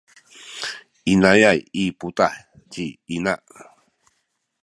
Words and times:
inayay 1.11 1.59
i 1.81 1.85
putah 1.99 2.33
ci 2.71 2.85
ina. 3.15 3.33